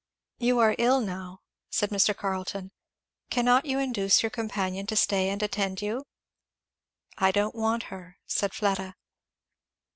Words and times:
"You 0.39 0.57
are 0.57 0.73
ill 0.79 0.99
now," 0.99 1.41
said 1.69 1.91
Mr. 1.91 2.17
Carleton. 2.17 2.71
"Cannot 3.29 3.67
you 3.67 3.77
induce 3.77 4.23
your 4.23 4.31
companion 4.31 4.87
to 4.87 4.95
stay 4.95 5.29
and 5.29 5.43
attend 5.43 5.79
you?" 5.79 6.07
"I 7.19 7.31
don't 7.31 7.53
want 7.53 7.83
her," 7.93 8.17
said 8.25 8.51
Fleda. 8.55 8.95